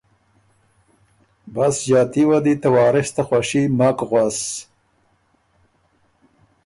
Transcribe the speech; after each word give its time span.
بس 1.53 1.75
ݫاتي 1.87 2.23
وه 2.29 2.39
دی 2.45 2.53
ته 2.61 2.67
وارث 2.75 3.07
ته 3.15 3.21
خوشي 3.27 3.63
مک 3.77 3.97
غؤس 4.09 4.39